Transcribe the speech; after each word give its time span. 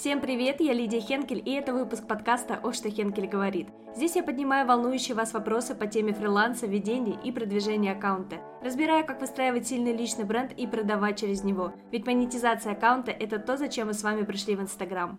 Всем 0.00 0.20
привет, 0.20 0.60
я 0.60 0.74
Лидия 0.74 1.00
Хенкель, 1.00 1.42
и 1.44 1.50
это 1.54 1.74
выпуск 1.74 2.06
подкаста 2.06 2.60
«О, 2.62 2.72
что 2.72 2.88
Хенкель 2.88 3.26
говорит». 3.26 3.66
Здесь 3.96 4.14
я 4.14 4.22
поднимаю 4.22 4.64
волнующие 4.64 5.16
вас 5.16 5.32
вопросы 5.32 5.74
по 5.74 5.88
теме 5.88 6.12
фриланса, 6.12 6.68
ведения 6.68 7.18
и 7.24 7.32
продвижения 7.32 7.90
аккаунта. 7.90 8.36
Разбираю, 8.62 9.04
как 9.04 9.20
выстраивать 9.20 9.66
сильный 9.66 9.92
личный 9.92 10.22
бренд 10.22 10.52
и 10.52 10.68
продавать 10.68 11.18
через 11.18 11.42
него. 11.42 11.72
Ведь 11.90 12.06
монетизация 12.06 12.74
аккаунта– 12.74 13.10
это 13.18 13.40
то, 13.40 13.56
зачем 13.56 13.88
мы 13.88 13.92
с 13.92 14.04
вами 14.04 14.22
пришли 14.22 14.54
в 14.54 14.60
Инстаграм. 14.60 15.18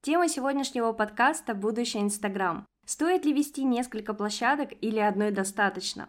Тема 0.00 0.28
сегодняшнего 0.28 0.94
подкаста– 0.94 1.54
будущее 1.54 2.02
Инстаграм. 2.02 2.64
Стоит 2.86 3.26
ли 3.26 3.34
вести 3.34 3.64
несколько 3.64 4.14
площадок 4.14 4.70
или 4.80 4.98
одной 4.98 5.30
достаточно? 5.30 6.08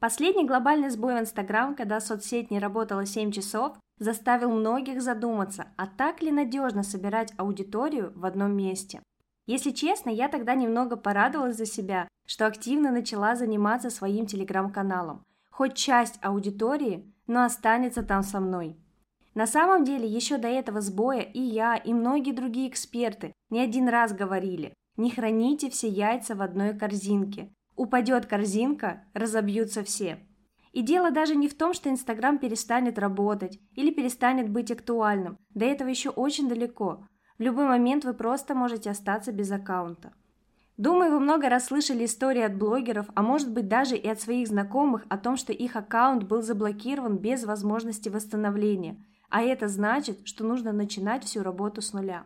Последний 0.00 0.46
глобальный 0.46 0.90
сбой 0.90 1.16
в 1.16 1.20
Инстаграм, 1.20 1.74
когда 1.74 2.00
соцсеть 2.00 2.52
не 2.52 2.60
работала 2.60 3.04
7 3.04 3.32
часов, 3.32 3.76
заставил 3.98 4.52
многих 4.52 5.02
задуматься, 5.02 5.66
а 5.76 5.88
так 5.88 6.22
ли 6.22 6.30
надежно 6.30 6.84
собирать 6.84 7.32
аудиторию 7.36 8.12
в 8.14 8.24
одном 8.24 8.56
месте. 8.56 9.02
Если 9.46 9.72
честно, 9.72 10.10
я 10.10 10.28
тогда 10.28 10.54
немного 10.54 10.96
порадовалась 10.96 11.56
за 11.56 11.66
себя, 11.66 12.06
что 12.26 12.46
активно 12.46 12.92
начала 12.92 13.34
заниматься 13.34 13.90
своим 13.90 14.26
телеграм-каналом. 14.26 15.24
Хоть 15.50 15.74
часть 15.74 16.20
аудитории, 16.22 17.12
но 17.26 17.42
останется 17.42 18.04
там 18.04 18.22
со 18.22 18.38
мной. 18.38 18.76
На 19.34 19.46
самом 19.46 19.84
деле, 19.84 20.06
еще 20.06 20.38
до 20.38 20.48
этого 20.48 20.80
сбоя 20.80 21.22
и 21.22 21.40
я, 21.40 21.74
и 21.76 21.92
многие 21.92 22.32
другие 22.32 22.68
эксперты 22.68 23.32
не 23.50 23.60
один 23.60 23.88
раз 23.88 24.12
говорили, 24.12 24.74
не 24.96 25.10
храните 25.10 25.70
все 25.70 25.88
яйца 25.88 26.36
в 26.36 26.42
одной 26.42 26.76
корзинке. 26.78 27.50
Упадет 27.78 28.26
корзинка, 28.26 29.04
разобьются 29.14 29.84
все. 29.84 30.18
И 30.72 30.82
дело 30.82 31.12
даже 31.12 31.36
не 31.36 31.46
в 31.46 31.56
том, 31.56 31.74
что 31.74 31.88
Инстаграм 31.88 32.36
перестанет 32.36 32.98
работать 32.98 33.60
или 33.76 33.92
перестанет 33.92 34.50
быть 34.50 34.72
актуальным. 34.72 35.38
До 35.54 35.64
этого 35.64 35.88
еще 35.88 36.10
очень 36.10 36.48
далеко. 36.48 37.06
В 37.38 37.42
любой 37.42 37.66
момент 37.66 38.04
вы 38.04 38.14
просто 38.14 38.56
можете 38.56 38.90
остаться 38.90 39.30
без 39.30 39.52
аккаунта. 39.52 40.12
Думаю, 40.76 41.12
вы 41.12 41.20
много 41.20 41.48
раз 41.48 41.66
слышали 41.66 42.04
истории 42.04 42.42
от 42.42 42.56
блогеров, 42.56 43.06
а 43.14 43.22
может 43.22 43.52
быть 43.52 43.68
даже 43.68 43.96
и 43.96 44.08
от 44.08 44.20
своих 44.20 44.48
знакомых 44.48 45.04
о 45.08 45.16
том, 45.16 45.36
что 45.36 45.52
их 45.52 45.76
аккаунт 45.76 46.24
был 46.24 46.42
заблокирован 46.42 47.16
без 47.16 47.44
возможности 47.44 48.08
восстановления. 48.08 48.96
А 49.30 49.40
это 49.40 49.68
значит, 49.68 50.26
что 50.26 50.42
нужно 50.42 50.72
начинать 50.72 51.22
всю 51.22 51.44
работу 51.44 51.80
с 51.80 51.92
нуля. 51.92 52.24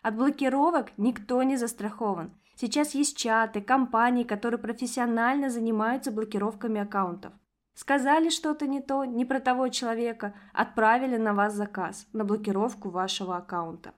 От 0.00 0.14
блокировок 0.14 0.92
никто 0.96 1.42
не 1.42 1.56
застрахован. 1.56 2.30
Сейчас 2.62 2.94
есть 2.94 3.16
чаты, 3.16 3.60
компании, 3.60 4.22
которые 4.22 4.60
профессионально 4.60 5.50
занимаются 5.50 6.12
блокировками 6.12 6.80
аккаунтов. 6.80 7.32
Сказали 7.74 8.28
что-то 8.28 8.68
не 8.68 8.80
то, 8.80 9.04
не 9.04 9.24
про 9.24 9.40
того 9.40 9.66
человека, 9.66 10.32
отправили 10.52 11.16
на 11.16 11.34
вас 11.34 11.54
заказ 11.54 12.06
на 12.12 12.24
блокировку 12.24 12.88
вашего 12.88 13.36
аккаунта. 13.36 13.94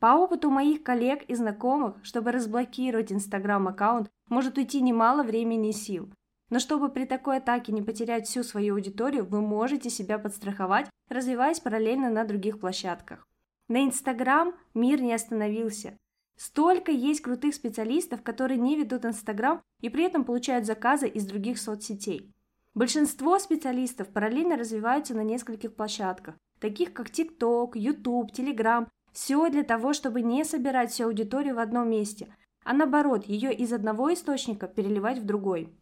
По 0.00 0.16
опыту 0.16 0.50
моих 0.50 0.82
коллег 0.82 1.22
и 1.28 1.36
знакомых, 1.36 1.94
чтобы 2.02 2.32
разблокировать 2.32 3.12
Инстаграм-аккаунт, 3.12 4.10
может 4.28 4.58
уйти 4.58 4.80
немало 4.80 5.22
времени 5.22 5.68
и 5.68 5.72
сил. 5.72 6.12
Но 6.50 6.58
чтобы 6.58 6.88
при 6.88 7.04
такой 7.04 7.36
атаке 7.36 7.70
не 7.70 7.82
потерять 7.82 8.26
всю 8.26 8.42
свою 8.42 8.74
аудиторию, 8.74 9.26
вы 9.26 9.40
можете 9.40 9.90
себя 9.90 10.18
подстраховать, 10.18 10.90
развиваясь 11.08 11.60
параллельно 11.60 12.10
на 12.10 12.24
других 12.24 12.58
площадках. 12.58 13.28
На 13.68 13.84
Инстаграм 13.84 14.56
мир 14.74 15.00
не 15.00 15.14
остановился. 15.14 15.96
Столько 16.38 16.92
есть 16.92 17.20
крутых 17.20 17.52
специалистов, 17.52 18.22
которые 18.22 18.58
не 18.58 18.76
ведут 18.76 19.04
Инстаграм 19.04 19.60
и 19.80 19.88
при 19.88 20.04
этом 20.04 20.22
получают 20.24 20.66
заказы 20.66 21.08
из 21.08 21.26
других 21.26 21.58
соцсетей. 21.58 22.32
Большинство 22.74 23.40
специалистов 23.40 24.06
параллельно 24.08 24.56
развиваются 24.56 25.14
на 25.14 25.24
нескольких 25.24 25.74
площадках, 25.74 26.36
таких 26.60 26.92
как 26.92 27.10
TikTok, 27.10 27.72
YouTube, 27.74 28.30
Telegram. 28.30 28.86
Все 29.12 29.50
для 29.50 29.64
того, 29.64 29.92
чтобы 29.92 30.22
не 30.22 30.44
собирать 30.44 30.92
всю 30.92 31.06
аудиторию 31.06 31.56
в 31.56 31.58
одном 31.58 31.90
месте, 31.90 32.32
а 32.64 32.72
наоборот, 32.72 33.24
ее 33.24 33.52
из 33.52 33.72
одного 33.72 34.14
источника 34.14 34.68
переливать 34.68 35.18
в 35.18 35.24
другой. 35.24 35.76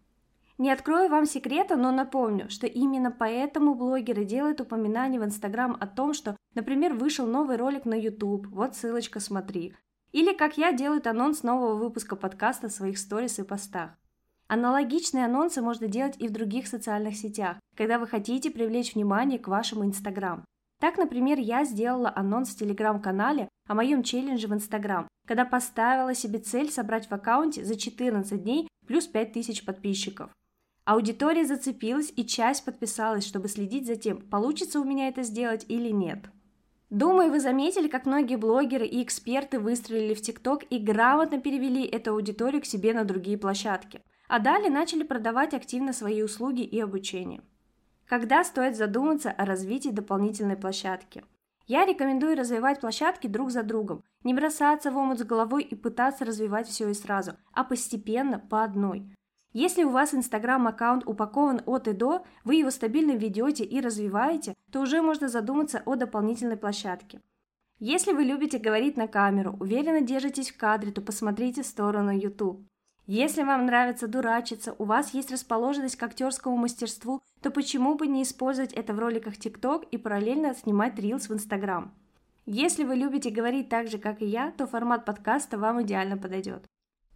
Не 0.56 0.71
открою 0.71 1.11
вам 1.11 1.27
секрета, 1.27 1.77
но 1.77 1.93
напомню, 1.93 2.49
что 2.49 2.66
именно 2.66 3.11
поэтому 3.11 3.75
блогеры 3.75 4.25
делают 4.25 4.62
упоминание 4.62 5.21
в 5.21 5.25
Инстаграм 5.25 5.77
о 5.78 5.87
том, 5.87 6.15
что, 6.15 6.34
например, 6.55 6.95
вышел 6.95 7.27
новый 7.27 7.59
ролик 7.59 7.84
на 7.84 7.95
YouTube, 7.95 8.47
вот 8.47 8.75
ссылочка, 8.75 9.21
смотри. 9.21 9.75
Или 10.12 10.33
как 10.33 10.56
я 10.56 10.72
делают 10.72 11.06
анонс 11.06 11.43
нового 11.43 11.75
выпуска 11.75 12.17
подкаста 12.17 12.69
в 12.69 12.72
своих 12.72 12.99
сторис 12.99 13.39
и 13.39 13.43
постах. 13.43 13.91
Аналогичные 14.49 15.25
анонсы 15.25 15.61
можно 15.61 15.89
делать 15.89 16.15
и 16.19 16.28
в 16.28 16.33
других 16.33 16.69
социальных 16.69 17.17
сетях, 17.17 17.59
когда 17.77 17.99
вы 17.99 18.06
хотите 18.06 18.50
привлечь 18.50 18.95
внимание 18.95 19.39
к 19.39 19.49
вашему 19.49 19.84
Инстаграм. 19.84 20.45
Так, 20.81 20.99
например, 20.99 21.39
я 21.39 21.65
сделала 21.65 22.12
анонс 22.15 22.50
в 22.50 22.59
Телеграм-канале 22.59 23.49
о 23.66 23.75
моем 23.75 24.03
челлендже 24.03 24.47
в 24.47 24.55
Инстаграм, 24.55 25.09
когда 25.27 25.45
поставила 25.45 26.15
себе 26.15 26.39
цель 26.39 26.71
собрать 26.71 27.09
в 27.09 27.12
аккаунте 27.12 27.65
за 27.65 27.77
14 27.77 28.43
дней 28.43 28.69
плюс 28.87 29.06
5000 29.06 29.65
подписчиков. 29.65 30.31
Аудитория 30.84 31.45
зацепилась 31.45 32.12
и 32.15 32.25
часть 32.25 32.65
подписалась, 32.65 33.27
чтобы 33.27 33.49
следить 33.49 33.87
за 33.87 33.97
тем, 33.97 34.19
получится 34.19 34.78
у 34.78 34.84
меня 34.84 35.09
это 35.09 35.25
сделать 35.25 35.66
или 35.69 35.91
нет. 35.91 36.31
Думаю, 36.91 37.30
вы 37.30 37.41
заметили, 37.41 37.88
как 37.88 38.06
многие 38.06 38.36
блогеры 38.36 38.86
и 38.86 39.02
эксперты 39.02 39.58
выстрелили 39.58 40.14
в 40.14 40.22
ТикТок 40.22 40.64
и 40.70 40.78
грамотно 40.78 41.41
перевели 41.41 41.84
эту 41.84 42.12
аудиторию 42.12 42.62
к 42.62 42.66
себе 42.66 42.94
на 42.94 43.04
другие 43.04 43.38
площадки– 43.38 44.02
а 44.28 44.38
далее 44.38 44.70
начали 44.70 45.02
продавать 45.02 45.54
активно 45.54 45.92
свои 45.92 46.22
услуги 46.22 46.62
и 46.62 46.80
обучение. 46.80 47.42
Когда 48.06 48.44
стоит 48.44 48.76
задуматься 48.76 49.30
о 49.30 49.44
развитии 49.44 49.91
дополнительной 49.91 50.56
площадки? 50.56 51.24
Я 51.66 51.84
рекомендую 51.84 52.36
развивать 52.36 52.80
площадки 52.80 53.26
друг 53.26 53.50
за 53.50 53.64
другом, 53.64 54.04
не 54.22 54.34
бросаться 54.34 54.92
в 54.92 54.97
омут 54.97 55.18
с 55.18 55.24
головой 55.24 55.64
и 55.64 55.74
пытаться 55.74 56.24
развивать 56.24 56.68
все 56.68 56.88
и 56.88 56.94
сразу, 56.94 57.32
а 57.53 57.64
постепенно 57.64 58.38
по 58.38 58.62
одной. 58.62 59.12
Если 59.59 59.84
у 59.84 59.89
вас 59.89 60.12
инстаграм-аккаунт 60.12 61.05
упакован 61.06 61.62
от 61.65 61.89
и 61.89 61.94
до, 61.94 62.27
вы 62.44 62.56
его 62.56 62.71
стабильно 62.71 63.12
ведете 63.12 63.65
и 63.65 63.81
развиваете, 63.81 64.53
то 64.71 64.83
уже 64.83 65.00
можно 65.00 65.31
задуматься 65.31 65.83
о 65.87 65.94
дополнительной 65.94 66.59
площадке. 66.59 67.22
Если 67.78 68.12
вы 68.12 68.25
любите 68.25 68.59
говорить 68.59 68.99
на 68.99 69.09
камеру, 69.09 69.56
уверенно 69.59 70.03
держитесь 70.03 70.50
в 70.50 70.59
кадре, 70.59 70.93
то 70.93 71.00
посмотрите 71.00 71.62
в 71.62 71.66
сторону 71.66 72.11
YouTube. 72.11 72.66
Если 73.06 73.45
вам 73.45 73.65
нравится 73.65 74.09
дурачиться, 74.09 74.75
у 74.78 74.84
вас 74.84 75.15
есть 75.15 75.33
расположенность 75.33 75.97
к 75.97 76.03
актерскому 76.03 76.59
мастерству, 76.59 77.22
то 77.41 77.50
почему 77.50 77.95
бы 77.95 78.09
не 78.09 78.25
использовать 78.25 78.75
это 78.75 78.93
в 78.93 78.99
роликах 78.99 79.39
TikTok 79.39 79.89
и 79.91 79.97
параллельно 79.97 80.55
снимать 80.55 80.99
рилс 80.99 81.31
в 81.31 81.33
Instagram? 81.33 81.95
Если 82.45 82.84
вы 82.84 82.97
любите 82.97 83.31
говорить 83.31 83.71
так 83.71 83.89
же, 83.89 83.97
как 83.97 84.21
и 84.21 84.27
я, 84.27 84.50
то 84.50 84.66
формат 84.66 85.06
подкаста 85.06 85.56
вам 85.56 85.81
идеально 85.81 86.19
подойдет. 86.19 86.66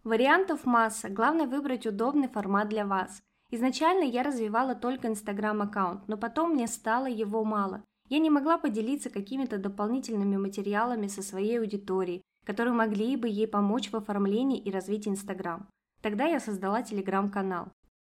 Вариантов 0.03 0.65
масса, 0.65 1.09
главное 1.09 1.45
выбрать 1.45 1.85
удобный 1.85 2.27
формат 2.27 2.69
для 2.69 2.87
вас. 2.87 3.21
Изначально 3.51 4.03
я 4.03 4.23
развивала 4.23 4.73
только 4.73 5.07
Instagram 5.07 5.61
аккаунт, 5.61 6.07
но 6.07 6.17
потом 6.17 6.53
мне 6.53 6.65
стало 6.65 7.05
его 7.05 7.43
мало. 7.43 7.83
Я 8.09 8.17
не 8.17 8.31
могла 8.31 8.57
поделиться 8.57 9.11
какими-то 9.11 9.59
дополнительными 9.59 10.37
материалами 10.37 11.05
со 11.05 11.21
своей 11.21 11.59
аудиторией, 11.59 12.23
которые 12.47 12.73
могли 12.73 13.15
бы 13.15 13.29
ей 13.29 13.47
помочь 13.47 13.91
в 13.91 13.95
оформлении 13.95 14.57
и 14.57 14.71
развитии 14.71 15.11
Instagram. 15.11 15.67
Тогда 16.01 16.25
я 16.25 16.39
создала 16.39 16.81
телеграм-канал. 16.81 17.67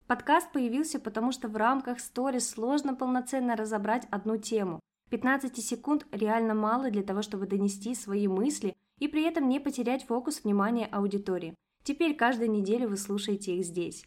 Подкаст 0.07 0.49
появился, 0.53 0.97
потому 0.97 1.33
что 1.33 1.49
в 1.49 1.57
рамках 1.57 1.99
сторис 1.99 2.49
сложно 2.49 2.95
полноценно 2.95 3.57
разобрать 3.57 4.07
одну 4.11 4.37
тему. 4.37 4.79
15 5.09 5.57
секунд 5.57 6.07
реально 6.13 6.53
мало 6.53 6.89
для 6.89 7.03
того, 7.03 7.21
чтобы 7.21 7.47
донести 7.47 7.93
свои 7.95 8.29
мысли 8.29 8.77
и 8.97 9.09
при 9.09 9.23
этом 9.23 9.49
не 9.49 9.59
потерять 9.59 10.05
фокус 10.05 10.45
внимания 10.45 10.85
аудитории. 10.85 11.53
Теперь 11.83 12.15
каждую 12.15 12.51
неделю 12.51 12.89
вы 12.89 12.97
слушаете 12.97 13.55
их 13.55 13.65
здесь. 13.65 14.05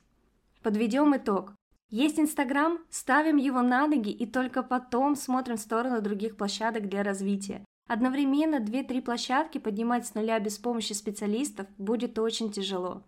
Подведем 0.62 1.16
итог. 1.16 1.52
Есть 1.90 2.18
Инстаграм, 2.18 2.78
ставим 2.90 3.36
его 3.36 3.62
на 3.62 3.86
ноги 3.86 4.10
и 4.10 4.26
только 4.26 4.62
потом 4.62 5.16
смотрим 5.16 5.56
в 5.56 5.60
сторону 5.60 6.00
других 6.00 6.36
площадок 6.36 6.88
для 6.88 7.02
развития. 7.02 7.64
Одновременно 7.86 8.56
2-3 8.56 9.02
площадки 9.02 9.58
поднимать 9.58 10.06
с 10.06 10.14
нуля 10.14 10.38
без 10.40 10.58
помощи 10.58 10.92
специалистов 10.94 11.66
будет 11.76 12.18
очень 12.18 12.50
тяжело. 12.50 13.02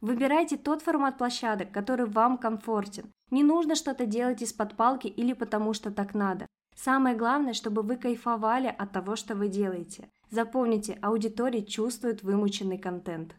Выбирайте 0.00 0.56
тот 0.56 0.82
формат 0.82 1.18
площадок, 1.18 1.72
который 1.72 2.06
вам 2.06 2.38
комфортен. 2.38 3.10
Не 3.30 3.42
нужно 3.42 3.74
что-то 3.74 4.06
делать 4.06 4.42
из-под 4.42 4.76
палки 4.76 5.08
или 5.08 5.32
потому 5.32 5.72
что 5.72 5.90
так 5.90 6.14
надо. 6.14 6.46
Самое 6.76 7.16
главное, 7.16 7.54
чтобы 7.54 7.82
вы 7.82 7.96
кайфовали 7.96 8.68
от 8.68 8.92
того, 8.92 9.16
что 9.16 9.34
вы 9.34 9.48
делаете. 9.48 10.08
Запомните, 10.30 10.98
аудитория 11.02 11.64
чувствует 11.64 12.22
вымученный 12.22 12.78
контент. 12.78 13.34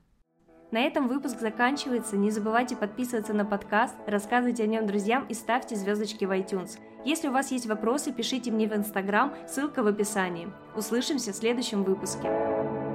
На 0.72 0.80
этом 0.80 1.08
выпуск 1.08 1.40
заканчивается. 1.40 2.18
Не 2.18 2.30
забывайте 2.30 2.76
подписываться 2.76 3.34
на 3.34 3.46
подкаст, 3.46 3.96
рассказывайте 4.06 4.64
о 4.64 4.68
нем 4.68 4.86
друзьям 4.86 5.26
и 5.30 5.34
ставьте 5.34 5.78
звездочки 5.78 6.26
в 6.26 6.32
iTunes. 6.32 6.78
Если 7.06 7.30
у 7.30 7.32
вас 7.32 7.52
есть 7.52 7.68
вопросы, 7.68 8.12
пишите 8.12 8.52
мне 8.52 8.68
в 8.68 8.74
Instagram, 8.74 9.34
ссылка 9.48 9.82
в 9.82 9.88
описании. 9.88 10.50
Услышимся 10.76 11.32
в 11.32 11.36
следующем 11.36 11.84
выпуске. 11.84 12.87